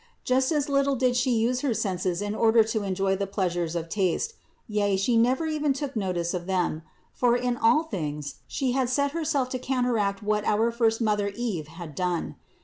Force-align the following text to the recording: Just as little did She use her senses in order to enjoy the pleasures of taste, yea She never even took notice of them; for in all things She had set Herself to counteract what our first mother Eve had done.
Just 0.23 0.51
as 0.51 0.67
little 0.67 0.95
did 0.95 1.15
She 1.15 1.29
use 1.29 1.61
her 1.61 1.75
senses 1.75 2.23
in 2.23 2.33
order 2.33 2.63
to 2.63 2.81
enjoy 2.81 3.15
the 3.15 3.27
pleasures 3.27 3.75
of 3.75 3.87
taste, 3.87 4.33
yea 4.67 4.97
She 4.97 5.15
never 5.15 5.45
even 5.45 5.73
took 5.73 5.95
notice 5.95 6.33
of 6.33 6.47
them; 6.47 6.81
for 7.13 7.37
in 7.37 7.55
all 7.55 7.83
things 7.83 8.37
She 8.47 8.71
had 8.71 8.89
set 8.89 9.11
Herself 9.11 9.49
to 9.49 9.59
counteract 9.59 10.23
what 10.23 10.43
our 10.45 10.71
first 10.71 11.01
mother 11.01 11.27
Eve 11.27 11.67
had 11.67 11.93
done. 11.93 12.33